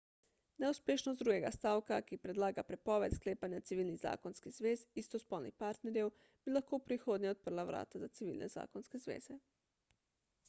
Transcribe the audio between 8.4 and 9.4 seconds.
zakonske zveze